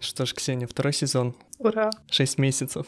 [0.00, 1.34] Что ж, Ксения, второй сезон.
[1.58, 1.90] Ура!
[2.10, 2.86] Шесть месяцев.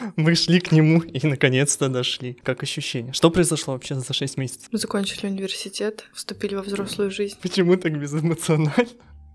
[0.16, 2.36] Мы шли к нему и наконец-то дошли.
[2.42, 3.12] Как ощущение?
[3.12, 4.68] Что произошло вообще за шесть месяцев?
[4.72, 7.36] Мы закончили университет, вступили во взрослую жизнь.
[7.40, 8.74] Почему так безэмоционально?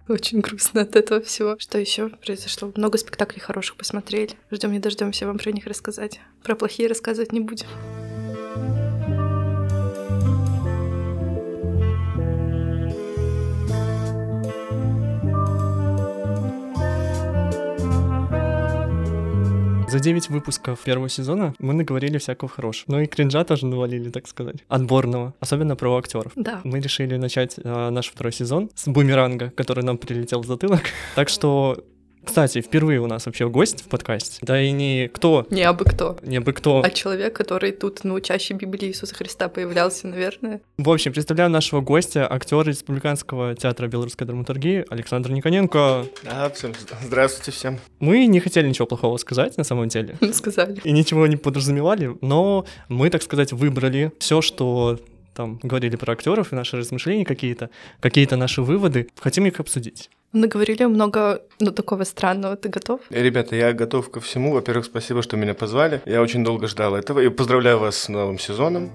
[0.07, 1.55] Очень грустно от этого всего.
[1.57, 2.73] Что еще произошло?
[2.75, 4.31] Много спектаклей хороших посмотрели.
[4.51, 6.19] Ждем не дождемся вам про них рассказать.
[6.43, 7.67] Про плохие рассказывать не будем.
[19.91, 22.95] За 9 выпусков первого сезона мы наговорили всякого хорошего.
[22.95, 24.63] Ну и кринжа тоже навалили, так сказать.
[24.69, 25.33] Отборного.
[25.41, 26.31] Особенно про актеров.
[26.37, 26.61] Да.
[26.63, 30.83] Мы решили начать э, наш второй сезон с бумеранга, который нам прилетел в затылок.
[31.15, 31.83] Так что
[32.23, 34.39] кстати, впервые у нас вообще гость в подкасте.
[34.41, 35.47] Да и не кто.
[35.49, 36.17] Не абы кто.
[36.21, 36.81] Не абы кто.
[36.83, 40.61] А человек, который тут, ну, чаще Библии Иисуса Христа появлялся, наверное.
[40.77, 46.05] В общем, представляю нашего гостя, актер Республиканского театра белорусской драматургии Александр Никоненко.
[46.23, 47.79] Да, всем здравствуйте всем.
[47.99, 50.15] Мы не хотели ничего плохого сказать, на самом деле.
[50.33, 50.79] Сказали.
[50.83, 54.99] И ничего не подразумевали, но мы, так сказать, выбрали все, что
[55.33, 59.07] там говорили про актеров и наши размышления какие-то, какие-то наши выводы.
[59.19, 60.09] Хотим их обсудить.
[60.33, 62.55] Наговорили много, ну, такого странного.
[62.55, 63.01] Ты готов?
[63.09, 64.53] Ребята, я готов ко всему.
[64.53, 66.01] Во-первых, спасибо, что меня позвали.
[66.05, 67.19] Я очень долго ждал этого.
[67.19, 68.91] И поздравляю вас с новым сезоном.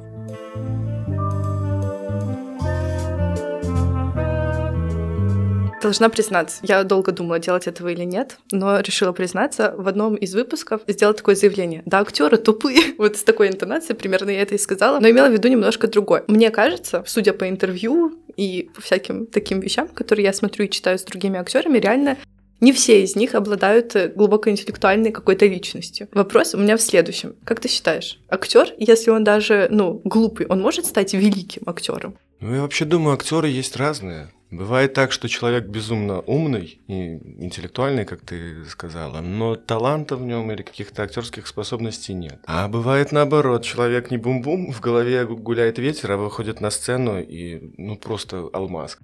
[5.82, 10.34] Должна признаться, я долго думала, делать этого или нет, но решила признаться, в одном из
[10.34, 11.82] выпусков сделать такое заявление.
[11.84, 12.80] Да, актеры тупые.
[12.98, 16.24] Вот с такой интонацией примерно я это и сказала, но имела в виду немножко другое.
[16.28, 20.98] Мне кажется, судя по интервью и по всяким таким вещам, которые я смотрю и читаю
[20.98, 22.16] с другими актерами, реально
[22.60, 26.08] не все из них обладают глубоко интеллектуальной какой-то личностью.
[26.12, 27.36] Вопрос у меня в следующем.
[27.44, 32.16] Как ты считаешь, актер, если он даже, ну, глупый, он может стать великим актером?
[32.40, 34.30] Ну, я вообще думаю, актеры есть разные.
[34.50, 40.52] Бывает так, что человек безумно умный и интеллектуальный, как ты сказала, но таланта в нем
[40.52, 42.38] или каких-то актерских способностей нет.
[42.46, 47.72] А бывает наоборот, человек не бум-бум, в голове гуляет ветер, а выходит на сцену и
[47.76, 48.98] ну просто алмаз.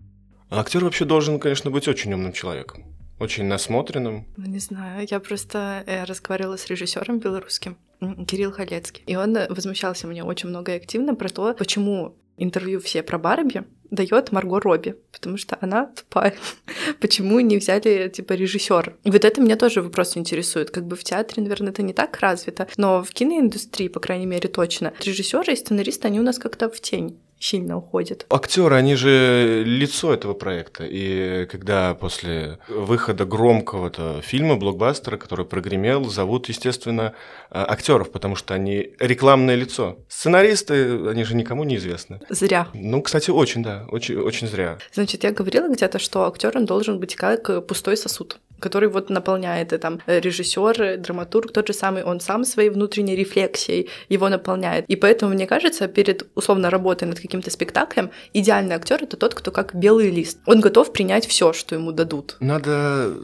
[0.48, 2.84] А актер вообще должен, конечно, быть очень умным человеком.
[3.18, 4.26] Очень насмотренным.
[4.36, 10.06] Ну, не знаю, я просто я разговаривала с режиссером белорусским, Кирилл Халецкий, и он возмущался
[10.06, 14.96] мне очень много и активно про то, почему интервью все про Барби дает Марго Робби,
[15.12, 16.34] потому что она тупая.
[17.00, 18.94] Почему не взяли, типа, режиссера?
[19.04, 20.70] Вот это меня тоже вопрос интересует.
[20.70, 24.48] Как бы в театре, наверное, это не так развито, но в киноиндустрии, по крайней мере,
[24.48, 24.94] точно.
[25.00, 28.26] Режиссеры и сценаристы, они у нас как-то в тень сильно уходит.
[28.30, 30.84] Актеры, они же лицо этого проекта.
[30.86, 37.14] И когда после выхода громкого-то фильма, блокбастера, который прогремел, зовут, естественно,
[37.50, 39.98] актеров, потому что они рекламное лицо.
[40.08, 42.20] Сценаристы, они же никому не известны.
[42.28, 42.68] Зря.
[42.74, 44.78] Ну, кстати, очень, да, очень, очень зря.
[44.92, 49.72] Значит, я говорила где-то, что актер он должен быть как пустой сосуд который вот наполняет
[49.72, 54.84] и там режиссер, драматург, тот же самый, он сам своей внутренней рефлексией его наполняет.
[54.88, 59.50] И поэтому, мне кажется, перед условно работой над каким-то спектаклем, идеальный актер это тот, кто
[59.50, 60.38] как белый лист.
[60.46, 62.36] Он готов принять все, что ему дадут.
[62.40, 63.14] Надо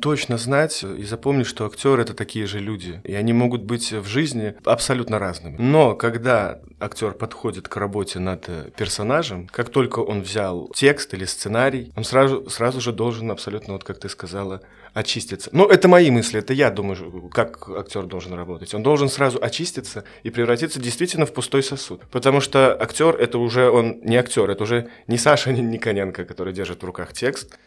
[0.00, 4.06] точно знать и запомнить, что актеры это такие же люди, и они могут быть в
[4.06, 5.56] жизни абсолютно разными.
[5.58, 11.92] Но когда актер подходит к работе над персонажем, как только он взял текст или сценарий,
[11.96, 14.62] он сразу, сразу же должен абсолютно, вот как ты сказала,
[14.94, 15.48] очиститься.
[15.52, 18.74] Ну, это мои мысли, это я думаю, как актер должен работать.
[18.74, 22.02] Он должен сразу очиститься и превратиться действительно в пустой сосуд.
[22.10, 26.82] Потому что актер это уже он не актер, это уже не Саша Никоненко, который держит
[26.82, 27.58] в руках текст,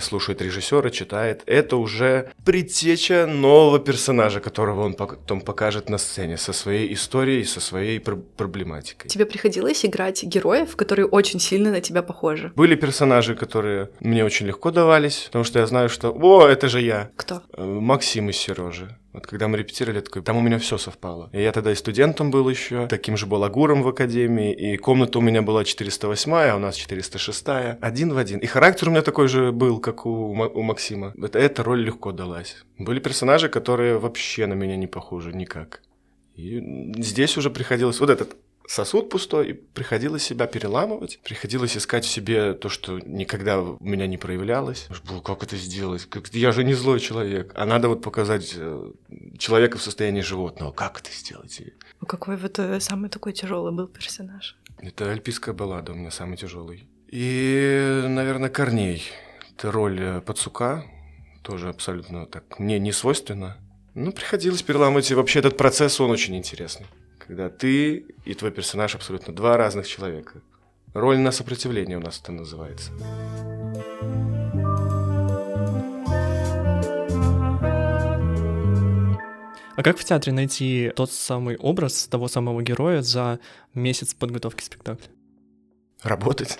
[0.00, 1.42] слушает режиссера, читает.
[1.46, 7.60] Это уже предтеча нового персонажа, которого он потом покажет на сцене со своей историей, со
[7.60, 9.08] своей пр- проблематикой.
[9.10, 12.52] Тебе приходилось играть героев, которые очень сильно на тебя похожи?
[12.56, 16.80] Были персонажи, которые мне очень легко давались, потому что я знаю, что «О, это же
[16.80, 17.42] я!» Кто?
[17.56, 18.96] Максим из Сережи.
[19.16, 21.30] Вот когда мы репетировали, такой, там у меня все совпало.
[21.32, 25.22] И я тогда и студентом был еще, таким же балагуром в академии, и комната у
[25.22, 27.46] меня была 408, а у нас 406,
[27.80, 28.40] один в один.
[28.40, 31.14] И характер у меня такой же был, как у, у Максима.
[31.16, 32.56] Это, эта роль легко далась.
[32.76, 35.80] Были персонажи, которые вообще на меня не похожи никак.
[36.34, 38.36] И здесь уже приходилось вот этот
[38.66, 44.06] сосуд пустой, и приходилось себя переламывать, приходилось искать в себе то, что никогда у меня
[44.06, 44.88] не проявлялось.
[45.24, 46.06] Как это сделать?
[46.06, 46.28] Как...
[46.34, 47.52] Я же не злой человек.
[47.54, 48.90] А надо вот показать э,
[49.38, 50.72] человека в состоянии животного.
[50.72, 51.62] Как это сделать?
[52.06, 54.56] Какой вот э, самый такой тяжелый был персонаж?
[54.78, 56.88] Это альпийская баллада у меня самый тяжелый.
[57.08, 59.02] И, наверное, Корней.
[59.56, 60.84] Это роль э, Пацука,
[61.42, 63.56] тоже абсолютно так мне не свойственно.
[63.94, 66.86] Ну, приходилось переламывать, и вообще этот процесс, он очень интересный
[67.26, 70.40] когда ты и твой персонаж абсолютно два разных человека.
[70.94, 72.92] Роль на сопротивление у нас это называется.
[79.76, 83.40] А как в театре найти тот самый образ того самого героя за
[83.74, 85.10] месяц подготовки спектакля?
[86.02, 86.58] Работать.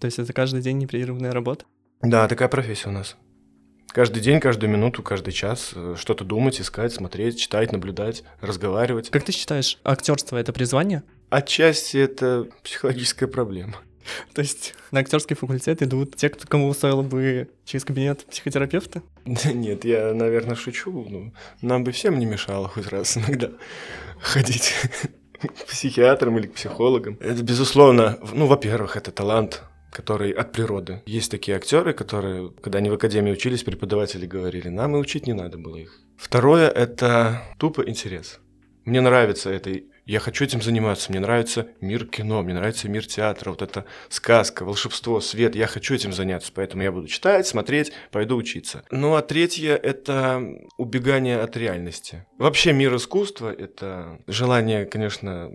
[0.00, 1.64] То есть это каждый день непрерывная работа?
[2.02, 3.16] Да, такая профессия у нас.
[3.96, 9.08] Каждый день, каждую минуту, каждый час э, что-то думать, искать, смотреть, читать, наблюдать, разговаривать.
[9.08, 11.02] Как ты считаешь, актерство это призвание?
[11.30, 13.76] Отчасти это психологическая проблема.
[14.34, 19.02] То есть на актерский факультет идут те, кто кому стоило бы через кабинет психотерапевта?
[19.24, 20.92] Да нет, я, наверное, шучу.
[21.08, 21.32] Ну,
[21.62, 23.48] нам бы всем не мешало хоть раз иногда
[24.20, 24.74] ходить
[25.40, 27.16] к психиатрам или к психологам.
[27.18, 29.62] Это, безусловно, ну, во-первых, это талант,
[29.96, 31.02] который от природы.
[31.06, 35.32] Есть такие актеры, которые, когда они в академии учились, преподаватели говорили, нам и учить не
[35.32, 36.00] надо было их.
[36.18, 38.40] Второе— это тупо интерес.
[38.84, 39.70] Мне нравится это
[40.04, 44.64] я хочу этим заниматься, мне нравится мир кино, мне нравится мир театра, вот эта сказка,
[44.64, 48.84] волшебство, свет, я хочу этим заняться, поэтому я буду читать, смотреть, пойду учиться.
[48.92, 50.40] Ну а третье— это
[50.76, 52.24] убегание от реальности.
[52.38, 55.50] Вообще мир искусства— это желание, конечно,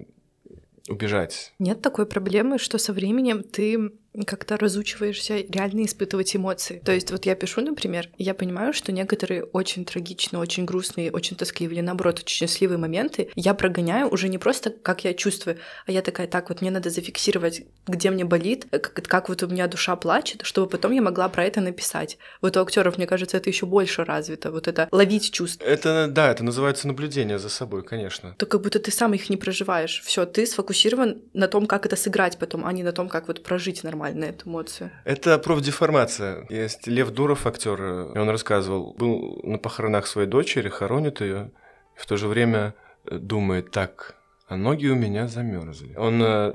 [0.90, 1.54] убежать.
[1.60, 3.92] Нет такой проблемы, что со временем ты
[4.28, 6.82] как-то разучиваешься реально испытывать эмоции.
[6.84, 11.38] То есть вот я пишу, например, я понимаю, что некоторые очень трагичные, очень грустные, очень
[11.38, 16.02] тоскливые, наоборот, очень счастливые моменты я прогоняю уже не просто как я чувствую, а я
[16.02, 19.96] такая, так вот мне надо зафиксировать, где мне болит, как, как вот у меня душа
[19.96, 22.18] плачет, чтобы потом я могла про это написать.
[22.42, 25.64] Вот у актеров, мне кажется, это еще больше развито, вот это ловить чувства.
[25.64, 28.36] Это, да, это называется наблюдение за собой, конечно.
[28.38, 30.02] То как будто ты сам их не проживаешь.
[30.04, 33.44] Все, ты сфокусирован на том, как это сыграть потом, а не на том, как вот
[33.44, 34.92] прожить нормально нормально эту эмоцию.
[35.06, 36.46] Это профдеформация.
[36.50, 41.52] Есть Лев Дуров, актер, и он рассказывал, был на похоронах своей дочери, хоронит ее,
[41.96, 42.74] в то же время
[43.06, 44.16] э, думает так,
[44.48, 45.96] а ноги у меня замерзли.
[45.96, 46.54] Он, э,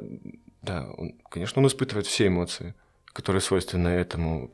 [0.62, 2.74] да, он, конечно, он испытывает все эмоции,
[3.12, 4.50] которые свойственны этому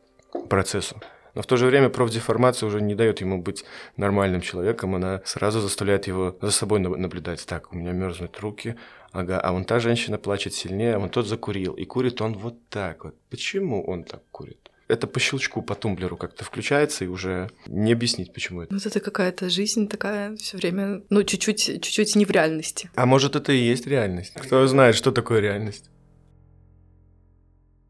[0.48, 1.00] процессу.
[1.34, 3.64] Но в то же время профдеформация уже не дает ему быть
[3.96, 7.46] нормальным человеком, она сразу заставляет его за собой наблюдать.
[7.46, 8.76] Так, у меня мерзнут руки,
[9.12, 11.74] Ага, а вон та женщина плачет сильнее, а вон тот закурил.
[11.74, 13.14] И курит он вот так вот.
[13.30, 14.70] Почему он так курит?
[14.88, 18.74] Это по щелчку, по тумблеру как-то включается, и уже не объяснить, почему это.
[18.74, 22.90] Ну, это какая-то жизнь такая все время, ну, чуть-чуть, чуть-чуть не в реальности.
[22.94, 24.34] А может, это и есть реальность?
[24.34, 25.88] Кто знает, что такое реальность?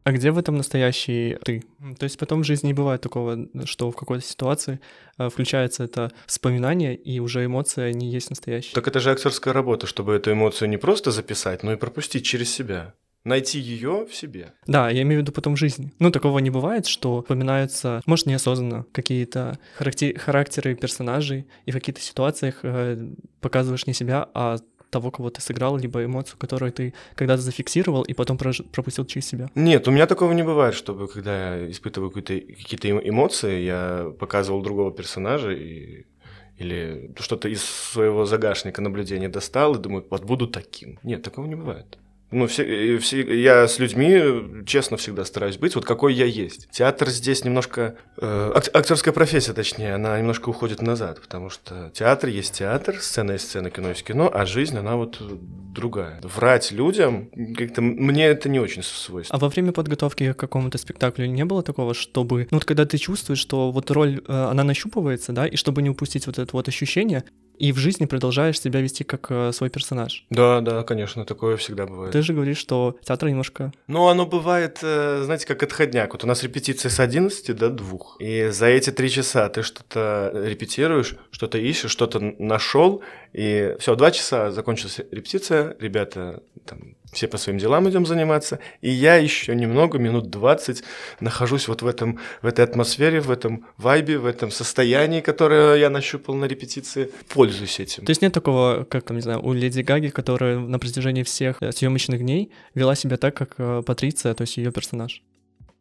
[0.03, 1.63] А где в этом настоящий ты?
[1.97, 4.79] То есть потом в жизни не бывает такого, что в какой-то ситуации
[5.17, 8.73] э, включается это вспоминание, и уже эмоция не есть настоящая.
[8.73, 12.53] Так это же актерская работа, чтобы эту эмоцию не просто записать, но и пропустить через
[12.53, 12.93] себя.
[13.23, 14.51] Найти ее в себе.
[14.67, 15.93] Да, я имею в виду потом в жизни.
[15.99, 22.01] Ну, такого не бывает, что вспоминаются, может, неосознанно какие-то характер- характеры персонажей, и в каких-то
[22.01, 24.57] ситуациях э, показываешь не себя, а
[24.93, 29.49] того, кого ты сыграл, либо эмоцию, которую ты когда-то зафиксировал и потом пропустил через себя?
[29.55, 34.91] Нет, у меня такого не бывает, чтобы когда я испытываю какие-то эмоции, я показывал другого
[34.91, 36.05] персонажа и
[36.59, 40.99] или что-то из своего загашника наблюдения достал и думаю, вот буду таким.
[41.03, 41.97] Нет, такого не бывает.
[42.33, 46.69] Ну, все, все, я с людьми честно всегда стараюсь быть, вот какой я есть.
[46.71, 47.95] Театр здесь немножко...
[48.17, 53.47] Э, актерская профессия, точнее, она немножко уходит назад, потому что театр есть театр, сцена есть
[53.47, 55.21] сцена, кино есть кино, а жизнь, она вот
[55.73, 56.19] другая.
[56.23, 59.37] Врать людям, как-то мне это не очень свойственно.
[59.37, 62.47] А во время подготовки к какому-то спектаклю не было такого, чтобы...
[62.51, 65.89] Ну, вот когда ты чувствуешь, что вот роль, э, она нащупывается, да, и чтобы не
[65.89, 67.23] упустить вот это вот ощущение,
[67.63, 70.25] и в жизни продолжаешь себя вести как э, свой персонаж.
[70.29, 72.11] Да, да, конечно, такое всегда бывает.
[72.11, 73.71] Ты же говоришь, что театр немножко...
[73.87, 76.11] Ну, оно бывает, э, знаете, как отходняк.
[76.11, 77.99] Вот у нас репетиции с 11 до 2.
[78.19, 83.01] И за эти три часа ты что-то репетируешь, что-то ищешь, что-то нашел,
[83.31, 88.89] и все, два часа закончилась репетиция, ребята там все по своим делам идем заниматься, и
[88.89, 90.83] я еще немного, минут 20,
[91.19, 95.89] нахожусь вот в, этом, в этой атмосфере, в этом вайбе, в этом состоянии, которое я
[95.89, 98.05] нащупал на репетиции, пользуюсь этим.
[98.05, 102.19] То есть нет такого, как не знаю, у Леди Гаги, которая на протяжении всех съемочных
[102.19, 105.21] дней вела себя так, как э, Патриция, то есть ее персонаж?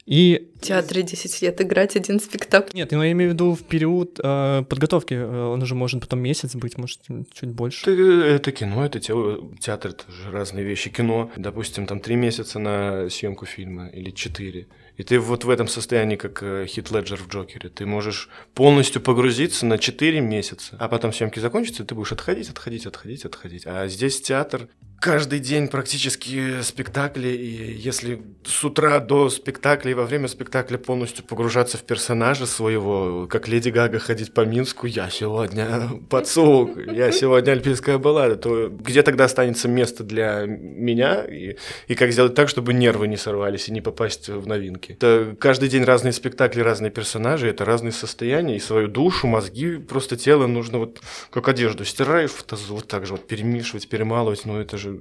[0.07, 0.49] И...
[0.57, 2.77] В театре 10 лет играть один спектакль.
[2.77, 5.15] Нет, ну я имею в виду в период э, подготовки.
[5.15, 7.01] Э, он уже может потом месяц быть, может,
[7.33, 7.91] чуть больше.
[7.91, 10.91] Это, это кино, это театр, это же разные вещи.
[10.91, 14.67] Кино, допустим, там три месяца на съемку фильма или четыре.
[14.97, 19.01] И ты вот в этом состоянии, как э, Хит Леджер в Джокере, ты можешь полностью
[19.01, 23.63] погрузиться на 4 месяца, а потом съемки закончатся, и ты будешь отходить, отходить, отходить, отходить.
[23.67, 24.69] А здесь театр,
[25.01, 31.25] каждый день практически спектакли, и если с утра до спектакля и во время спектакля полностью
[31.25, 37.53] погружаться в персонажа своего, как Леди Гага ходить по Минску, я сегодня пацук, я сегодня
[37.53, 41.57] альпийская баллада, то где тогда останется место для меня, и,
[41.89, 44.82] и как сделать так, чтобы нервы не сорвались и не попасть в новинку?
[44.83, 44.93] Навыки.
[44.93, 50.17] Это каждый день разные спектакли, разные персонажи, это разные состояния, и свою душу, мозги, просто
[50.17, 54.61] тело нужно вот как одежду стираешь в тазу, вот так же вот перемешивать, перемалывать, но
[54.61, 55.01] это же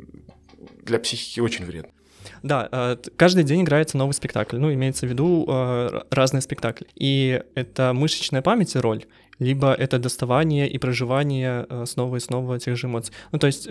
[0.84, 1.92] для психики очень вредно.
[2.44, 6.88] Да, э, каждый день играется новый спектакль, ну, имеется в виду э, разные спектакли.
[6.96, 9.06] И это мышечная память и роль,
[9.40, 13.14] либо это доставание и проживание э, снова и снова тех же эмоций.
[13.32, 13.68] Ну, то есть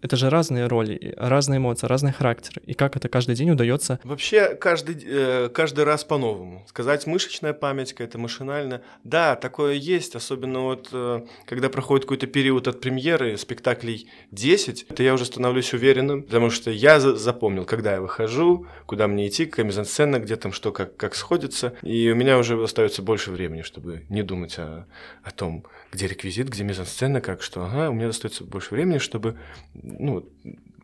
[0.00, 2.60] это же разные роли, разные эмоции, разный характер.
[2.64, 3.98] И как это каждый день удается?
[4.04, 6.64] Вообще каждый, э, каждый раз по-новому.
[6.68, 8.82] Сказать мышечная память, какая-то машинальная.
[9.04, 15.02] Да, такое есть, особенно вот э, когда проходит какой-то период от премьеры спектаклей 10, это
[15.02, 19.66] я уже становлюсь уверенным, потому что я запомнил, когда я выхожу, куда мне идти, какая
[19.66, 21.74] мизансцена, где там что, как, как сходится.
[21.82, 24.86] И у меня уже остается больше времени, чтобы не думать о,
[25.22, 27.64] о том, где реквизит, где мизансцена, как что.
[27.64, 29.38] Ага, у меня остается больше времени, чтобы
[29.74, 30.28] ну,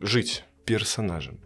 [0.01, 1.39] жить персонажем.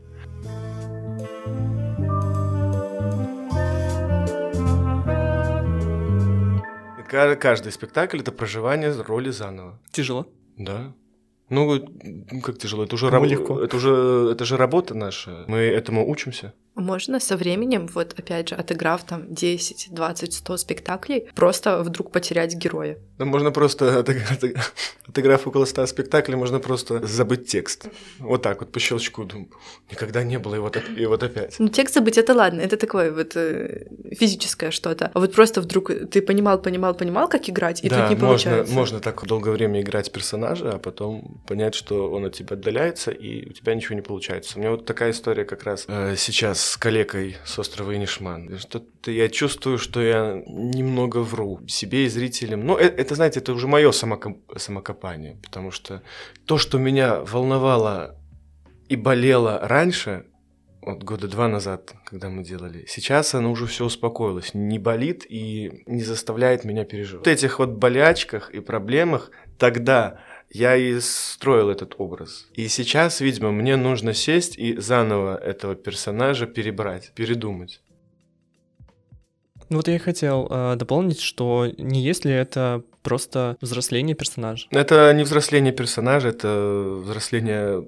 [7.09, 9.79] Каждый спектакль это проживание роли заново.
[9.91, 10.27] Тяжело.
[10.57, 10.93] Да.
[11.49, 11.79] Ну,
[12.43, 13.23] как тяжело, это уже, раб...
[13.23, 13.59] легко.
[13.59, 15.45] это уже это же работа наша.
[15.47, 16.53] Мы этому учимся.
[16.79, 22.55] Можно со временем, вот опять же, отыграв там 10, 20, 100 спектаклей, просто вдруг потерять
[22.55, 22.97] героя.
[23.17, 27.87] Да можно просто, отыграв около 100 спектаклей, можно просто забыть текст.
[28.19, 29.25] Вот так вот, по щелчку.
[29.25, 29.49] Думаю,
[29.91, 31.55] никогда не было, и вот, и вот опять.
[31.59, 35.11] Ну, текст забыть, это ладно, это такое вот э, физическое что-то.
[35.13, 38.51] А вот просто вдруг ты понимал, понимал, понимал, как играть, и да, тут не можно,
[38.51, 38.73] получается.
[38.73, 43.49] можно так долгое время играть персонажа, а потом понять, что он от тебя отдаляется, и
[43.49, 44.53] у тебя ничего не получается.
[44.55, 48.59] У меня вот такая история как раз э, сейчас с коллегой с острова Инишман.
[48.59, 52.65] Что-то я чувствую, что я немного вру себе и зрителям.
[52.65, 56.03] Но это, это знаете, это уже мое самокопание, потому что
[56.45, 58.15] то, что меня волновало
[58.87, 60.25] и болело раньше,
[60.81, 62.85] вот года два назад, когда мы делали.
[62.87, 67.25] Сейчас оно уже все успокоилось, не болит и не заставляет меня переживать.
[67.25, 70.19] Вот этих вот болячках и проблемах тогда
[70.51, 72.47] я и строил этот образ.
[72.53, 77.81] И сейчас, видимо, мне нужно сесть и заново этого персонажа перебрать, передумать.
[79.69, 84.67] Ну вот я и хотел э, дополнить, что не есть ли это просто взросление персонажа?
[84.71, 87.87] Это не взросление персонажа, это взросление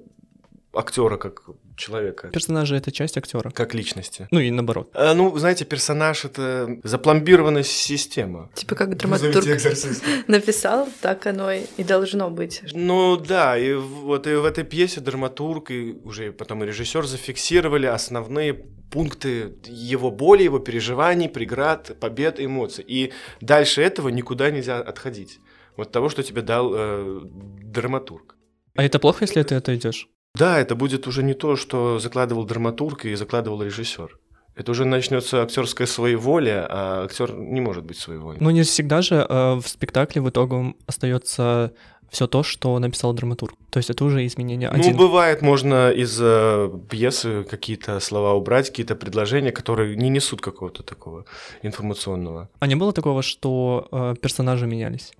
[0.73, 1.49] актера как
[1.81, 2.29] человека.
[2.29, 3.50] Персонажи— это часть актера.
[3.51, 4.27] Как личности.
[4.31, 4.91] Ну и наоборот.
[4.93, 8.50] А, ну, знаете, персонаж— это запломбированная система.
[8.53, 9.45] Типа как драматург
[10.27, 12.61] написал, так оно и должно быть.
[12.73, 17.88] Ну да, и вот и в этой пьесе драматург и уже потом и режиссер зафиксировали
[17.88, 18.53] основные
[18.91, 22.85] пункты его боли, его переживаний, преград, побед, эмоций.
[22.88, 25.39] И дальше этого никуда нельзя отходить.
[25.77, 28.35] Вот того, что тебе дал э, драматург.
[28.75, 30.09] А это плохо, если ты это идешь?
[30.35, 34.17] Да, это будет уже не то, что закладывал драматург и закладывал режиссер.
[34.55, 38.43] Это уже начнется актерская своеволие, а актер не может быть своевольным.
[38.43, 41.73] Но не всегда же э, в спектакле в итоге остается
[42.09, 43.55] все то, что написал драматург.
[43.69, 44.91] То есть это уже изменение ну, один.
[44.91, 50.83] Ну, бывает, можно из э, пьесы какие-то слова убрать, какие-то предложения, которые не несут какого-то
[50.83, 51.25] такого
[51.63, 52.50] информационного.
[52.59, 55.13] А не было такого, что э, персонажи менялись?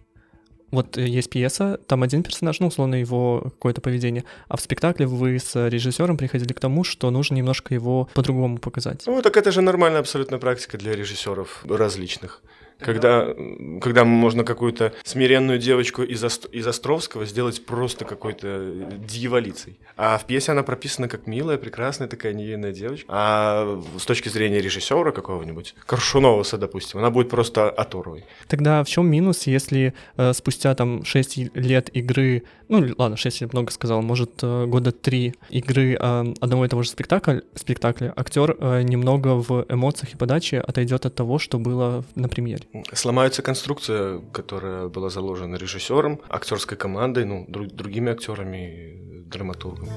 [0.72, 5.06] Вот э, есть пьеса, там один персонаж, ну, условно, его какое-то поведение, а в спектакле
[5.06, 9.04] вы с режиссером приходили к тому, что нужно немножко его по-другому показать.
[9.06, 12.42] Ну, так это же нормальная абсолютно практика для режиссеров различных.
[12.82, 13.34] Когда,
[13.82, 18.74] когда можно какую-то смиренную девочку из, Ост- из Островского сделать просто какой-то
[19.08, 19.80] дьяволицей.
[19.98, 23.06] А в пьесе она прописана как милая, прекрасная такая невинная девочка.
[23.10, 28.26] А с точки зрения режиссера какого-нибудь, Коршуноваса, допустим, она будет просто оторвой.
[28.48, 33.54] Тогда в чем минус, если э, спустя там 6 лет игры, ну ладно, 6 лет
[33.54, 38.56] много сказал, может э, года 3 игры э, одного и того же спектакля, спектакля актер
[38.58, 42.63] э, немного в эмоциях и подаче отойдет от того, что было на премьере?
[42.94, 49.90] Сломается конструкция, которая была заложена режиссером, актерской командой, ну, друг, другими актерами, драматургом.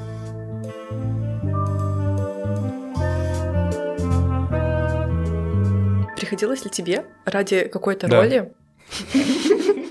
[6.16, 8.21] Приходилось ли тебе ради какой-то да.
[8.21, 8.52] роли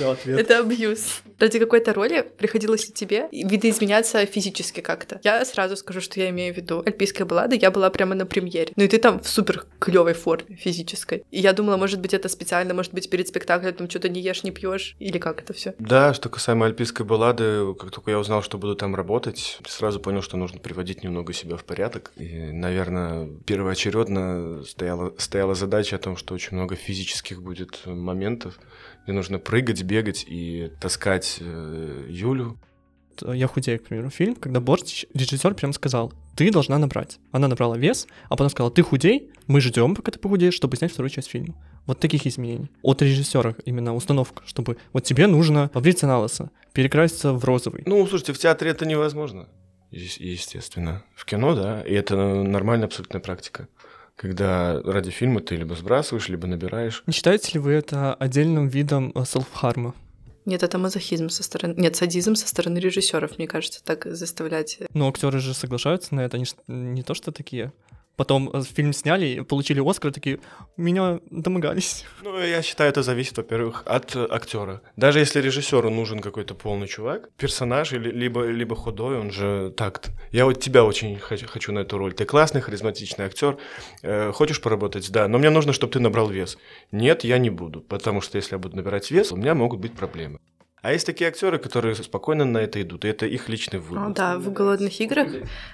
[0.00, 0.40] Все, ответ.
[0.40, 1.20] Это абьюз.
[1.38, 5.20] Ради какой-то роли приходилось ли тебе видоизменяться физически как-то?
[5.22, 6.82] Я сразу скажу, что я имею в виду.
[6.84, 8.72] Альпийская баллада, я была прямо на премьере.
[8.76, 11.24] Ну и ты там в супер клевой форме физической.
[11.30, 14.42] И я думала, может быть, это специально, может быть, перед спектаклем там что-то не ешь,
[14.42, 15.74] не пьешь, или как это все?
[15.78, 20.22] Да, что касаемо альпийской баллады, как только я узнал, что буду там работать, сразу понял,
[20.22, 22.12] что нужно приводить немного себя в порядок.
[22.16, 28.58] И, наверное, первоочередно стояла, стояла задача о том, что очень много физических будет моментов,
[29.04, 32.58] где нужно прыгать, бегать и таскать э, Юлю.
[33.22, 37.18] Я худею, к примеру, фильм, когда Борщ, режиссер прям сказал, ты должна набрать.
[37.32, 40.92] Она набрала вес, а потом сказала, ты худей, мы ждем, пока ты похудеешь, чтобы снять
[40.92, 41.54] вторую часть фильма.
[41.86, 42.70] Вот таких изменений.
[42.82, 47.82] От режиссера именно установка, чтобы вот тебе нужно побриться на лысо, перекраситься в розовый.
[47.84, 49.48] Ну, слушайте, в театре это невозможно.
[49.90, 51.04] Естественно.
[51.14, 53.68] В кино, да, и это нормальная абсолютная практика
[54.20, 57.02] когда ради фильма ты либо сбрасываешь, либо набираешь.
[57.06, 59.94] Не считаете ли вы это отдельным видом э, селф-харма?
[60.44, 61.74] Нет, это мазохизм со стороны...
[61.78, 64.78] Нет, садизм со стороны режиссеров, мне кажется, так заставлять.
[64.92, 67.72] Ну, актеры же соглашаются на это, они же не то что такие
[68.20, 70.40] Потом э, фильм сняли, получили Оскар, такие,
[70.76, 72.04] меня домогались.
[72.22, 74.82] Ну, я считаю, это зависит, во-первых, от э, актера.
[74.94, 80.44] Даже если режиссеру нужен какой-то полный чувак, персонаж, либо, либо худой, он же так Я
[80.44, 82.12] вот тебя очень хочу, хочу на эту роль.
[82.12, 83.56] Ты классный, харизматичный актер.
[84.02, 85.10] Э, хочешь поработать?
[85.10, 85.26] Да.
[85.26, 86.58] Но мне нужно, чтобы ты набрал вес.
[86.92, 87.80] Нет, я не буду.
[87.80, 90.40] Потому что если я буду набирать вес, у меня могут быть проблемы.
[90.82, 94.06] А есть такие актеры, которые спокойно на это идут, и это их личный выбор.
[94.06, 95.28] А, да, в «Голодных играх»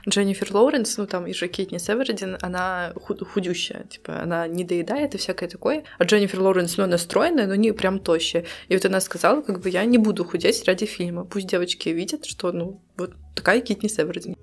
[0.09, 5.15] Дженнифер Лоуренс, ну там и же Кейтни Севердин, она худ худющая, типа она не доедает
[5.15, 5.85] и всякое такое.
[5.99, 8.45] А Дженнифер Лоуренс, ну она стройная, но не прям тощая.
[8.69, 11.25] И вот она сказала, как бы я не буду худеть ради фильма.
[11.25, 14.37] Пусть девочки видят, что ну вот такая Кейтни Севердин.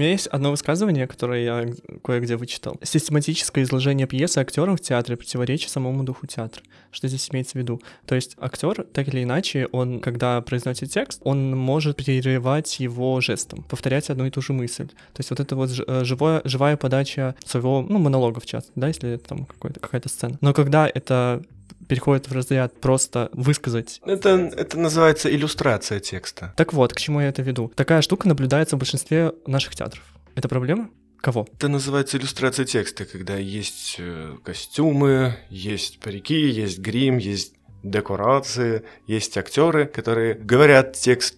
[0.00, 1.66] Меня есть одно высказывание, которое я
[2.02, 2.78] кое-где вычитал.
[2.82, 6.62] Систематическое изложение пьесы актером в театре противоречит самому духу театра.
[6.90, 7.80] Что здесь имеется в виду?
[8.06, 13.62] То есть актер, так или иначе, он, когда произносит текст, он может прерывать его жестом,
[13.64, 14.88] повторять одну и ту же мысль.
[14.88, 18.88] То есть вот это вот э, живое, живая подача своего, ну, монолога в частности, да,
[18.88, 20.38] если это там какая-то сцена.
[20.40, 21.42] Но когда это
[21.90, 24.00] переходит в разряд просто высказать.
[24.06, 26.54] Это, это называется иллюстрация текста.
[26.56, 27.72] Так вот, к чему я это веду.
[27.74, 30.04] Такая штука наблюдается в большинстве наших театров.
[30.36, 30.88] Это проблема?
[31.20, 31.48] Кого?
[31.52, 39.36] Это называется иллюстрация текста, когда есть э, костюмы, есть парики, есть грим, есть декорации, есть
[39.36, 41.36] актеры, которые говорят текст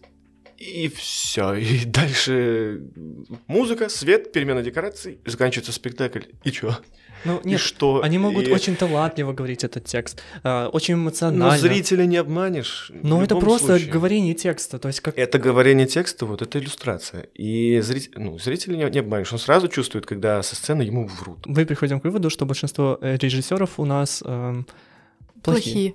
[0.59, 1.55] и все.
[1.55, 2.83] И дальше
[3.47, 6.25] музыка, свет, перемена декораций, заканчивается спектакль.
[6.45, 6.77] И чё?
[7.25, 8.03] Ну, нет, и что?
[8.03, 8.53] Они могут и...
[8.53, 11.53] очень талантливо говорить этот текст, э, очень эмоционально.
[11.53, 12.91] Но зрителя не обманешь.
[13.03, 13.91] Но это просто случае.
[13.91, 14.79] говорение текста.
[14.79, 15.19] То есть как...
[15.19, 17.23] Это говорение текста, вот это иллюстрация.
[17.35, 19.33] И зритель, ну, зрителя не, не обманешь.
[19.33, 21.47] Он сразу чувствует, когда со сцены ему врут.
[21.47, 24.55] Мы приходим к выводу, что большинство э, режиссеров у нас э,
[25.43, 25.95] плохие.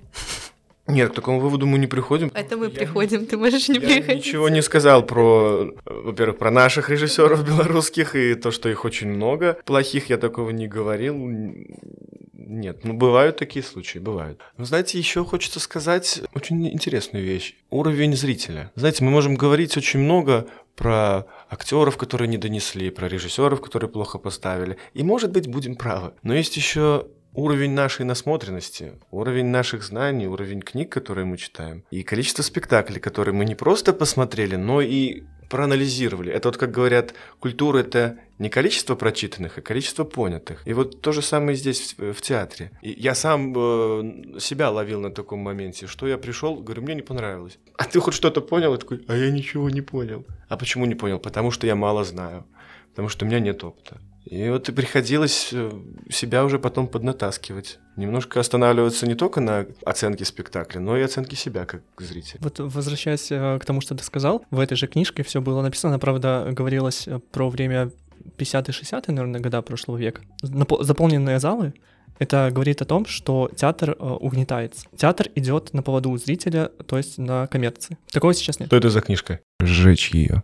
[0.88, 2.30] Нет, к такому выводу мы не приходим.
[2.34, 4.26] Это мы я приходим, ты можешь не я приходить.
[4.26, 9.58] ничего не сказал про, во-первых, про наших режиссеров белорусских и то, что их очень много.
[9.64, 11.14] Плохих я такого не говорил.
[11.18, 14.40] Нет, ну бывают такие случаи, бывают.
[14.56, 17.54] Но знаете, еще хочется сказать очень интересную вещь.
[17.68, 18.72] Уровень зрителя.
[18.74, 24.16] Знаете, мы можем говорить очень много про актеров, которые не донесли, про режиссеров, которые плохо
[24.16, 24.78] поставили.
[24.94, 26.12] И, может быть, будем правы.
[26.22, 32.02] Но есть еще уровень нашей насмотренности, уровень наших знаний, уровень книг, которые мы читаем, и
[32.02, 36.32] количество спектаклей, которые мы не просто посмотрели, но и проанализировали.
[36.32, 40.62] Это вот, как говорят, культура— это не количество прочитанных, а количество понятых.
[40.66, 42.70] И вот то же самое здесь в, в театре.
[42.82, 47.02] И я сам э, себя ловил на таком моменте, что я пришел, говорю, мне не
[47.02, 47.58] понравилось.
[47.76, 48.72] А ты хоть что-то понял?
[48.72, 50.26] Я такой, а я ничего не понял.
[50.48, 51.18] А почему не понял?
[51.18, 52.44] Потому что я мало знаю.
[52.90, 54.00] Потому что у меня нет опыта.
[54.30, 55.70] И вот и приходилось э,
[56.10, 57.78] себя уже потом поднатаскивать.
[57.96, 62.38] Немножко останавливаться не только на оценке спектакля, но и оценке себя как зрителя.
[62.40, 65.98] Вот возвращаясь э, к тому, что ты сказал, в этой же книжке все было написано,
[65.98, 67.90] правда, говорилось э, про время
[68.36, 70.20] 50-60-е, наверное, года прошлого века.
[70.42, 71.72] Заполненные залы,
[72.18, 74.86] это говорит о том, что театр э, угнетается.
[74.96, 77.96] Театр идет на поводу у зрителя, то есть на коммерции.
[78.12, 78.68] Такого сейчас нет.
[78.68, 79.40] Что это за книжка?
[79.60, 80.42] Сжечь ее.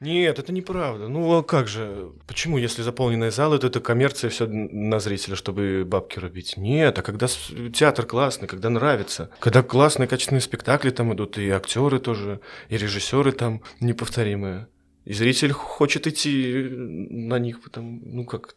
[0.00, 1.08] Нет, это неправда.
[1.08, 2.12] Ну а как же?
[2.26, 6.56] Почему, если заполненные залы, то это коммерция все на зрителя, чтобы бабки рубить?
[6.56, 11.98] Нет, а когда театр классный, когда нравится, когда классные качественные спектакли там идут, и актеры
[11.98, 14.68] тоже, и режиссеры там неповторимые.
[15.04, 18.54] И зритель хочет идти на них, потому, ну как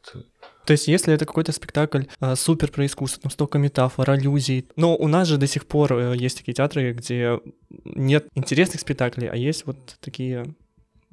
[0.66, 4.96] то есть, если это какой-то спектакль э, супер про искусство, там столько метафор, аллюзий, но
[4.96, 7.40] у нас же до сих пор э, есть такие театры, где
[7.84, 10.46] нет интересных спектаклей, а есть вот такие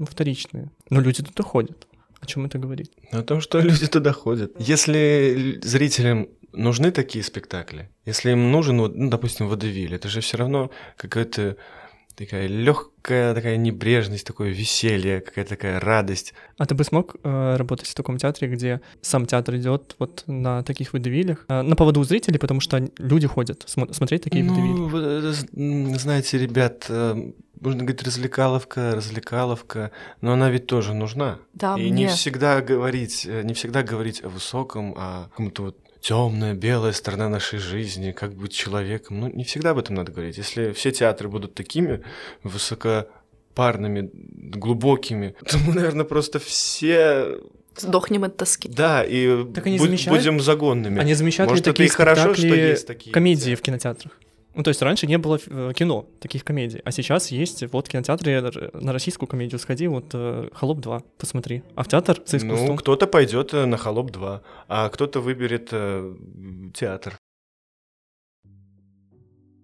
[0.01, 0.71] ну, вторичные.
[0.89, 1.87] Но люди туда ходят.
[2.21, 2.91] О чем это говорит?
[3.13, 4.53] О том, что люди туда ходят.
[4.59, 10.71] Если зрителям нужны такие спектакли, если им нужен, ну, допустим, водевиль, это же все равно
[10.97, 11.57] какая-то
[12.17, 16.35] такая легкая, такая небрежность, такое веселье, какая-то такая радость.
[16.59, 20.63] А ты бы смог э, работать в таком театре, где сам театр идет вот на
[20.63, 24.89] таких водевилях, э, на поводу у зрителей, потому что люди ходят см- смотреть такие ну,
[24.89, 25.97] водевили?
[25.99, 31.39] Знаете, ребят, э, можно говорить развлекаловка, развлекаловка, но она ведь тоже нужна.
[31.55, 31.91] Да, И мне.
[31.91, 37.29] не всегда говорить, э, не всегда говорить о высоком, о каком-то вот темная, белая сторона
[37.29, 39.21] нашей жизни, как быть человеком.
[39.21, 40.39] Ну, не всегда об этом надо говорить.
[40.39, 42.03] Если все театры будут такими
[42.43, 47.39] высокопарными, глубокими, то мы, наверное, просто все
[47.77, 48.69] Сдохнем от тоски.
[48.69, 50.99] Да, и Так они будь- замечают- будем загонными.
[51.01, 54.13] Они замечают Может, ли это и хорошо, что есть такие комедии в кинотеатрах?
[54.55, 57.91] Ну, то есть раньше не было э, кино, таких комедий, а сейчас есть вот в
[57.91, 61.63] кинотеатре р- на российскую комедию сходи, вот э, «Холоп 2», посмотри.
[61.77, 62.71] А в театр за искусством.
[62.71, 65.73] Ну, кто-то пойдет э, на Холоп 2, а кто-то выберет
[66.75, 67.17] театр.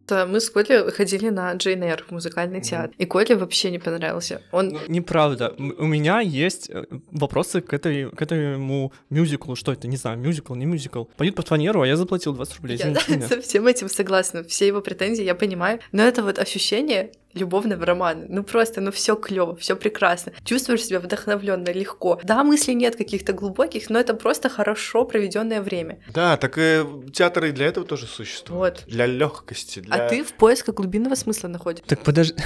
[0.07, 3.79] Да, мы с Колей ходили на Джейн Эйр в музыкальный театр, и Коле вообще не
[3.79, 4.41] понравился.
[4.53, 5.55] Он Ну, Неправда.
[5.59, 9.57] У меня есть э, вопросы к, этой, к этому мюзиклу.
[9.57, 9.89] Что это?
[9.89, 11.05] Не знаю, мюзикл, не мюзикл.
[11.17, 12.79] Поют под фанеру, а я заплатил 20 рублей.
[12.79, 13.29] Я меня.
[13.29, 14.45] со всем этим согласна.
[14.45, 15.81] Все его претензии я понимаю.
[15.93, 18.25] Но это вот ощущение любовного романа.
[18.29, 20.33] Ну просто, ну все клево, все прекрасно.
[20.45, 22.21] Чувствуешь себя вдохновленно, легко.
[22.23, 25.99] Да, мыслей нет каких-то глубоких, но это просто хорошо проведенное время.
[26.13, 28.81] Да, так и театр и для этого тоже существует.
[28.81, 28.85] Вот.
[28.87, 29.81] Для легкости.
[29.81, 30.07] Для...
[30.07, 31.85] А ты в поисках глубинного смысла находишь.
[31.87, 32.43] Так подожди.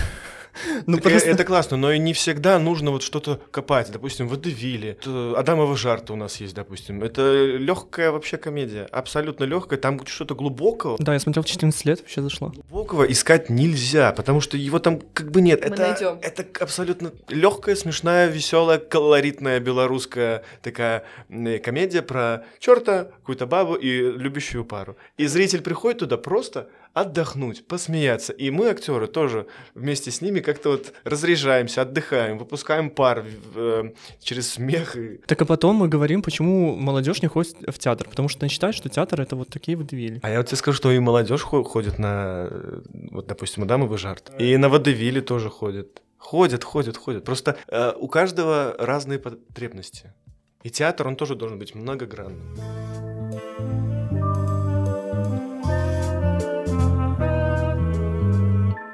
[0.86, 1.30] Ну Так, э, просто...
[1.30, 3.90] Это классно, но и не всегда нужно вот что-то копать.
[3.92, 4.94] Допустим, в Водевиле.
[4.94, 7.02] Т- Адамова жарта у нас есть, допустим.
[7.02, 8.84] Это легкая вообще комедия.
[8.90, 9.78] Абсолютно легкая.
[9.78, 10.96] Там что-то глубокого.
[10.98, 12.48] Да, я смотрел в 14 лет, вообще зашло.
[12.48, 15.60] Глубокого искать нельзя, потому что его там как бы нет.
[15.60, 16.18] Мы это, найдем.
[16.22, 24.00] это абсолютно легкая, смешная, веселая, колоритная белорусская такая м, комедия про черта, какую-то бабу и
[24.00, 24.96] любящую пару.
[25.16, 28.32] И зритель приходит туда просто отдохнуть, посмеяться.
[28.32, 33.24] И мы, актеры, тоже вместе с ними как-то вот разряжаемся, отдыхаем, выпускаем пар
[33.54, 34.96] э, через смех.
[34.96, 35.18] И...
[35.26, 38.08] Так а потом мы говорим, почему молодежь не ходит в театр.
[38.08, 40.20] Потому что они считают, что театр это вот такие водевили.
[40.22, 43.90] А я вот тебе скажу, что и молодежь хо- ходит на, э, вот, допустим, дамы
[43.98, 44.32] жарт.
[44.38, 46.02] И на водевиле тоже ходят.
[46.18, 47.24] Ходят, ходят, ходят.
[47.24, 50.12] Просто э, у каждого разные потребности.
[50.62, 53.89] И театр, он тоже должен быть многогранным.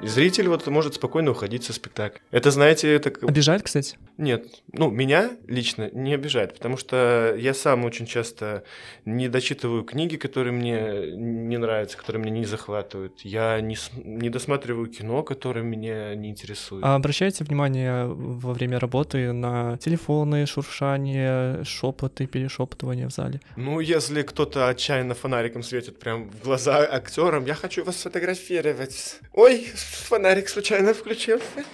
[0.07, 2.21] И зритель вот может спокойно уходить со спектакля.
[2.31, 3.11] Это, знаете, это...
[3.27, 3.97] Обижает, кстати?
[4.17, 8.63] Нет, ну, меня лично не обижает, потому что я сам очень часто
[9.03, 13.19] не дочитываю книги, которые мне не нравятся, которые меня не захватывают.
[13.21, 16.85] Я не, не досматриваю кино, которое меня не интересует.
[16.85, 23.41] А обращайте внимание во время работы на телефоны, шуршание, шепоты, перешептывание в зале.
[23.57, 29.19] Ну, если кто-то отчаянно фонариком светит прям в глаза актерам, я хочу вас сфотографировать.
[29.33, 29.67] Ой,
[29.97, 31.65] фонарик случайно включился.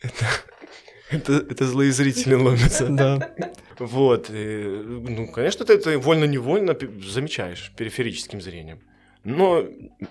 [0.00, 0.26] Это,
[1.10, 2.86] это, это злые зрители ломятся.
[2.88, 3.34] Да.
[3.78, 4.30] Вот.
[4.30, 8.80] и, ну, конечно, ты это вольно-невольно замечаешь периферическим зрением.
[9.24, 9.64] Но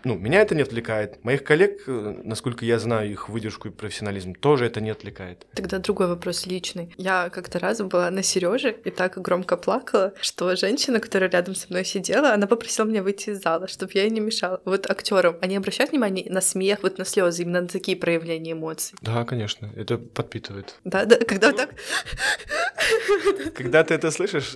[0.04, 1.24] ну, меня это не отвлекает.
[1.24, 5.46] Моих коллег, э, насколько я знаю их выдержку и профессионализм, тоже это не отвлекает.
[5.54, 6.94] Тогда другой вопрос личный.
[6.98, 11.68] Я как-то раз была на Сереже и так громко плакала, что женщина, которая рядом со
[11.70, 14.62] мной сидела, она попросила меня выйти из зала, чтобы я ей не мешала.
[14.66, 18.98] Вот актерам, они обращают внимание на смех, вот на слезы, именно на такие проявления эмоций.
[19.02, 20.76] Да, конечно, это подпитывает.
[20.84, 21.70] Да, да, когда вот так
[23.56, 24.56] Когда ты это слышишь,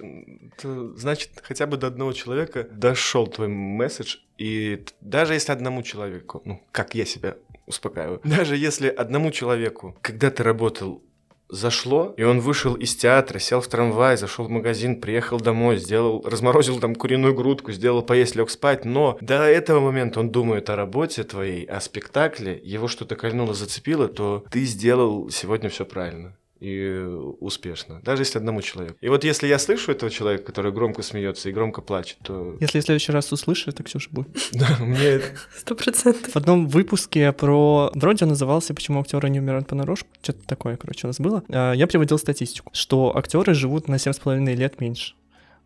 [0.61, 6.41] то значит хотя бы до одного человека дошел твой месседж, и даже если одному человеку,
[6.45, 7.35] ну, как я себя
[7.67, 11.03] успокаиваю, даже если одному человеку, когда ты работал,
[11.47, 16.23] зашло, и он вышел из театра, сел в трамвай, зашел в магазин, приехал домой, сделал,
[16.25, 20.75] разморозил там куриную грудку, сделал поесть, лег спать, но до этого момента он думает о
[20.75, 27.03] работе твоей, о спектакле, его что-то кольнуло, зацепило, то ты сделал сегодня все правильно и
[27.39, 28.95] успешно, даже если одному человеку.
[29.01, 32.79] И вот если я слышу этого человека, который громко смеется и громко плачет, то Если
[32.79, 34.29] в следующий раз услышишь, это Ксюша будет.
[34.53, 35.21] да, мне
[35.57, 36.33] сто процентов.
[36.33, 37.91] В одном выпуске про...
[37.95, 40.07] Вроде он назывался «Почему актеры не умирают понарошку».
[40.21, 41.43] Что-то такое, короче, у нас было.
[41.49, 45.15] А, Я приводил статистику, что актеры живут на 7,5 лет меньше.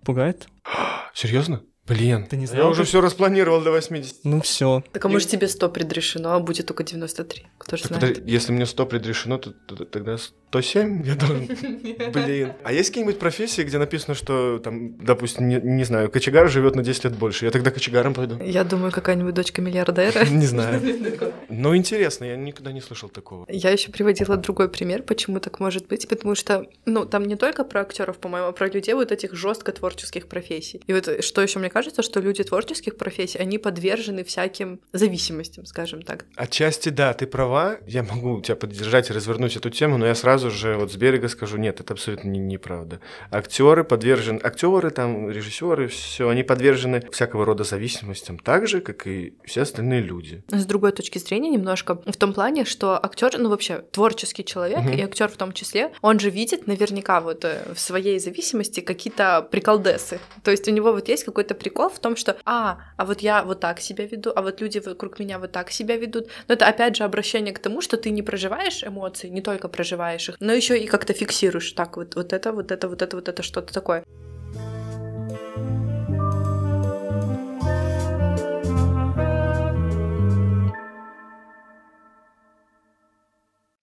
[0.04, 0.48] Пугает?
[1.14, 1.62] серьезно?
[1.88, 4.18] Блин, Ты не я знал, уже как- все распланировал до 80.
[4.24, 4.84] Ну все.
[4.92, 7.46] Так а может тебе 100 предрешено, а будет только 93?
[7.60, 8.16] Кто же Так знает?
[8.16, 11.46] подожди, если мне 100 предрешено, то, то тогда 107 я должен.
[12.12, 12.54] Блин.
[12.64, 16.82] А есть какие-нибудь профессии, где написано, что там, допустим, не, не знаю, кочегар живет на
[16.84, 17.46] 10 лет больше?
[17.46, 18.42] Я тогда кочегаром пойду.
[18.44, 20.26] Я думаю, какая-нибудь дочка миллиардера.
[20.30, 20.82] Не знаю.
[21.50, 23.46] Но интересно, я никогда не слышал такого.
[23.48, 27.64] Я еще приводила другой пример, почему так может быть, потому что, ну, там не только
[27.64, 30.82] про актеров, по-моему, а про людей вот этих жестко творческих профессий.
[30.88, 36.04] И вот что еще мне кажется, что люди творческих профессий, они подвержены всяким зависимостям, скажем
[36.04, 36.24] так.
[36.38, 37.80] Отчасти да, ты права.
[37.86, 41.28] Я могу тебя поддержать и развернуть эту тему, но я сразу же вот с берега
[41.28, 43.02] скажу, нет, это абсолютно не, неправда.
[43.30, 49.34] Актеры подвержены, актеры там, режиссеры, все, они подвержены всякого рода зависимостям, так же, как и
[49.44, 50.44] все остальные люди.
[50.48, 54.92] С другой точки зрения, немножко в том плане, что актер, ну вообще творческий человек угу.
[54.92, 59.46] и актер в том числе, он же видит наверняка вот э, в своей зависимости какие-то
[59.52, 60.22] приколдесы.
[60.42, 63.44] То есть у него вот есть какой-то прикол в том, что а, а вот я
[63.44, 66.28] вот так себя веду, а вот люди вокруг меня вот так себя ведут.
[66.48, 70.30] Но это опять же обращение к тому, что ты не проживаешь эмоции, не только проживаешь
[70.30, 71.72] их, но еще и как-то фиксируешь.
[71.72, 74.04] Так, вот, вот это, вот это, вот это, вот это что-то такое.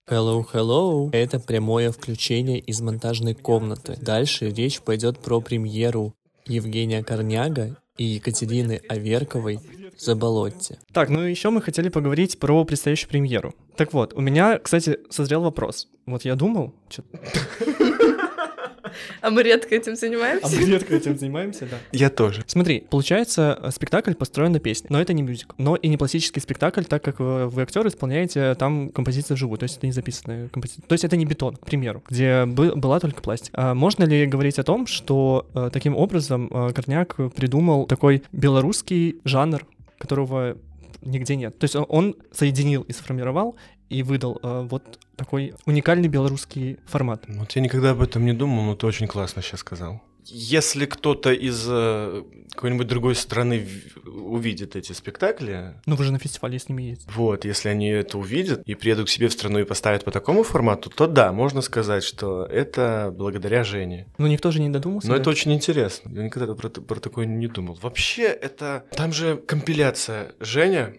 [0.07, 1.09] Hello, hello!
[1.11, 3.97] Это прямое включение из монтажной комнаты.
[3.99, 6.13] Дальше речь пойдет про премьеру
[6.45, 9.59] Евгения Корняга и Екатерины Аверковой
[9.97, 10.79] Заболотте.
[10.91, 13.53] Так, ну еще мы хотели поговорить про предстоящую премьеру.
[13.77, 15.87] Так вот, у меня, кстати, созрел вопрос.
[16.05, 16.73] Вот я думал,
[19.21, 20.47] а мы редко этим занимаемся.
[20.47, 21.77] А мы редко этим занимаемся, да.
[21.91, 22.43] Я тоже.
[22.47, 26.39] Смотри, получается, э, спектакль построен на песне, но это не мюзикл, но и не классический
[26.39, 30.49] спектакль, так как вы, вы актер исполняете там композиции вживую, то есть это не записанная
[30.49, 30.83] композиция.
[30.87, 33.55] То есть это не бетон, к примеру, где бы, была только пластика.
[33.55, 39.17] А можно ли говорить о том, что э, таким образом э, Корняк придумал такой белорусский
[39.23, 39.65] жанр,
[39.97, 40.57] которого
[41.01, 41.57] нигде нет.
[41.57, 43.55] То есть он, он соединил и сформировал
[43.93, 47.23] и выдал э, вот такой уникальный белорусский формат.
[47.27, 50.01] Вот я никогда об этом не думал, но ты очень классно сейчас сказал.
[50.25, 53.67] Если кто-то из э, какой-нибудь другой страны
[54.05, 55.73] увидит эти спектакли...
[55.85, 57.11] Ну, вы же на фестивале с ними ездите.
[57.13, 60.43] Вот, если они это увидят и приедут к себе в страну и поставят по такому
[60.43, 64.07] формату, то да, можно сказать, что это благодаря Жене.
[64.17, 65.09] Ну, никто же не додумался.
[65.09, 65.21] Но да?
[65.21, 66.09] это очень интересно.
[66.13, 67.77] Я никогда про, про такое не думал.
[67.81, 68.85] Вообще, это...
[68.95, 70.93] Там же компиляция Женя,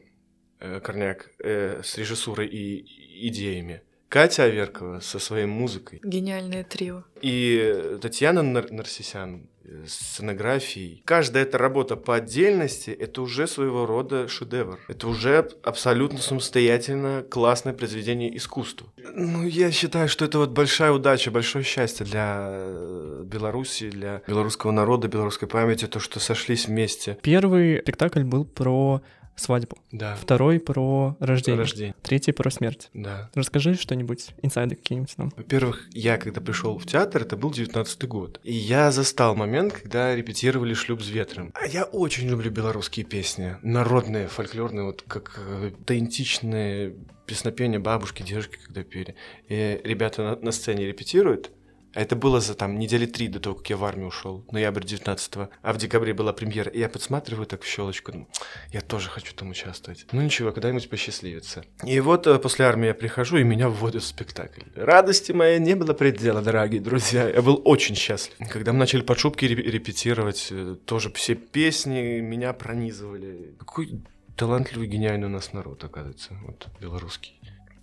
[0.83, 3.83] Корняк, э, с режиссурой и идеями.
[4.09, 6.00] Катя Аверкова со своей музыкой.
[6.05, 7.03] Гениальное трио.
[7.20, 9.48] И Татьяна Нар- Нарсисян
[9.87, 11.03] с сценографией.
[11.05, 14.79] Каждая эта работа по отдельности— это уже своего рода шедевр.
[14.88, 18.87] Это уже абсолютно самостоятельно классное произведение искусства.
[19.14, 24.70] Ну, я считаю, что это вот большая удача, большое счастье для э, Беларуси, для белорусского
[24.70, 27.18] народа, белорусской памяти, то, что сошлись вместе.
[27.22, 29.03] Первый спектакль был про
[29.36, 29.78] свадьбу.
[29.92, 30.16] Да.
[30.16, 31.60] Второй про рождение.
[31.60, 31.94] Рождение.
[32.02, 32.90] Третий про смерть.
[32.94, 33.30] Да.
[33.34, 35.32] Расскажи что-нибудь, инсайды какие-нибудь нам.
[35.36, 38.40] Во-первых, я когда пришел в театр, это был 19 год.
[38.44, 41.52] И я застал момент, когда репетировали «Шлюп с ветром».
[41.54, 43.56] А я очень люблю белорусские песни.
[43.62, 45.70] Народные, фольклорные, вот как э,
[46.04, 46.94] аутентичные
[47.26, 49.14] песнопения бабушки, дедушки, когда пели.
[49.48, 51.50] И ребята на, на сцене репетируют,
[51.94, 55.48] это было за там недели три до того, как я в армию ушел, ноябрь 19-го.
[55.62, 56.70] А в декабре была премьера.
[56.70, 58.28] И я подсматриваю так в щелочку,
[58.72, 60.07] я тоже хочу там участвовать.
[60.12, 61.64] Ну ничего, когда-нибудь посчастливится.
[61.85, 64.62] И вот э, после армии я прихожу, и меня вводят в спектакль.
[64.74, 67.28] Радости моей не было предела, дорогие друзья.
[67.28, 68.37] Я был очень счастлив.
[68.50, 73.54] Когда мы начали под шубки репетировать, э, тоже все песни меня пронизывали.
[73.59, 74.00] Какой
[74.37, 77.40] талантливый, гениальный у нас народ, оказывается, вот белорусский.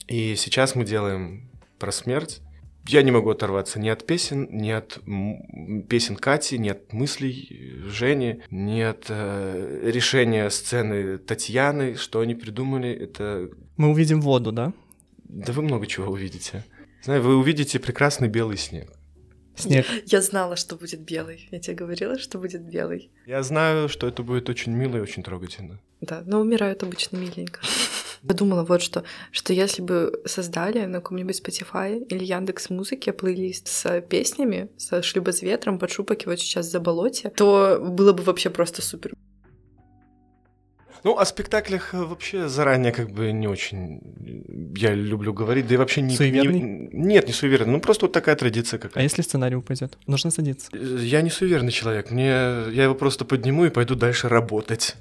[0.07, 2.41] И сейчас мы делаем про смерть
[2.87, 4.99] я не могу оторваться ни от песен, ни от
[5.87, 12.91] песен Кати, ни от мыслей Жени, ни от э, решения сцены Татьяны, что они придумали.
[12.91, 13.49] Это...
[13.77, 14.73] Мы увидим воду, да?
[15.23, 16.63] Да вы много чего увидите.
[17.03, 18.91] Знаю, вы увидите прекрасный белый снег.
[19.55, 19.85] Снег.
[20.05, 21.47] Я знала, что будет белый.
[21.51, 23.11] Я тебе говорила, что будет белый.
[23.25, 25.79] Я знаю, что это будет очень мило и очень трогательно.
[25.99, 27.59] Да, но умирают обычно миленько.
[28.23, 33.67] Я думала вот что, что если бы создали на каком-нибудь Spotify или Яндекс Музыке плейлист
[33.67, 38.49] с песнями, со «Шлюба с ветром», «Подшупаки» вот сейчас «За болоте», то было бы вообще
[38.49, 39.13] просто супер.
[41.03, 44.01] Ну, о спектаклях э, вообще заранее как бы не очень
[44.77, 46.15] я люблю говорить, да и вообще не...
[46.15, 46.59] Суеверный?
[46.61, 48.99] Не, нет, не суеверный, ну просто вот такая традиция какая-то.
[48.99, 49.97] А если сценарий упадет?
[50.05, 50.69] Нужно садиться.
[50.73, 52.27] Э, я не суеверный человек, мне...
[52.27, 54.95] Я его просто подниму и пойду дальше работать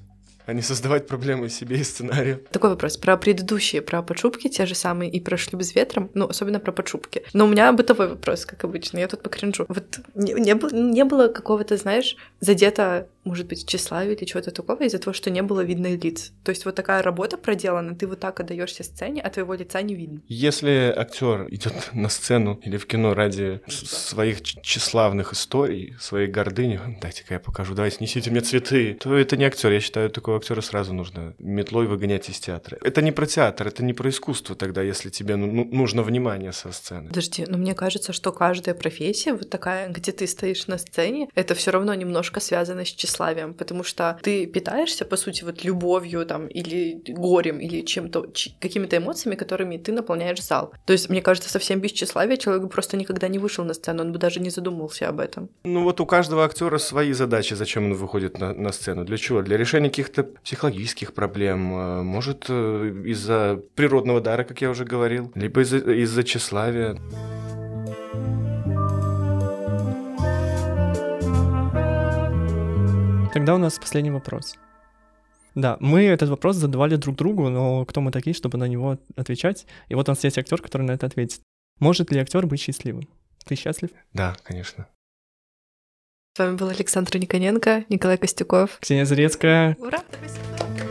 [0.46, 2.42] а не создавать проблемы себе и сценарию.
[2.50, 6.26] Такой вопрос про предыдущие, про подшубки те же самые и про шлюп с ветром, ну,
[6.26, 7.22] особенно про подшубки.
[7.32, 9.66] Но у меня бытовой вопрос, как обычно, я тут покринжу.
[9.68, 14.82] Вот не, не, было, не было какого-то, знаешь, задето может быть, тщеславие или чего-то такого
[14.82, 16.32] из-за того, что не было видно лиц.
[16.42, 19.94] То есть вот такая работа проделана, ты вот так отдаешься сцене, а твоего лица не
[19.94, 20.20] видно.
[20.28, 27.34] Если актер идет на сцену или в кино ради своих тщеславных историй, своей гордыни, дайте-ка
[27.34, 29.70] я покажу, давайте несите мне цветы, то это не актер.
[29.70, 32.78] Я считаю, такого актера сразу нужно метлой выгонять из театра.
[32.82, 36.52] Это не про театр, это не про искусство тогда, если тебе ну, ну нужно внимание
[36.52, 37.08] со сцены.
[37.08, 41.54] Подожди, но мне кажется, что каждая профессия вот такая, где ты стоишь на сцене, это
[41.54, 46.26] все равно немножко связано с тщеславием тщеславием, потому что ты питаешься, по сути, вот любовью
[46.26, 48.26] там или горем, или чем-то,
[48.60, 50.72] какими-то эмоциями, которыми ты наполняешь зал.
[50.86, 54.02] То есть, мне кажется, совсем без тщеславия человек бы просто никогда не вышел на сцену,
[54.02, 55.48] он бы даже не задумался об этом.
[55.64, 59.04] Ну вот у каждого актера свои задачи, зачем он выходит на, на сцену.
[59.04, 59.42] Для чего?
[59.42, 65.32] Для решения каких-то психологических проблем, э, может, э, из-за природного дара, как я уже говорил,
[65.34, 66.96] либо из-за из тщеславия.
[73.32, 74.56] Тогда у нас последний вопрос.
[75.54, 79.66] Да, мы этот вопрос задавали друг другу, но кто мы такие, чтобы на него отвечать?
[79.88, 81.40] И вот у нас есть актер, который на это ответит.
[81.78, 83.08] Может ли актер быть счастливым?
[83.44, 83.90] Ты счастлив?
[84.12, 84.86] Да, конечно.
[86.40, 88.78] С вами был Александр Никоненко, Николай Костюков.
[88.80, 89.76] Ксения Зарецкая.
[89.78, 90.02] Ура!
[90.10, 90.89] Спасибо.